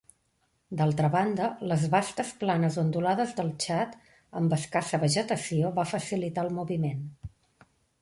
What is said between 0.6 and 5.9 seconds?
D'altra banda, les vastes planes ondulades del Txad amb escassa vegetació va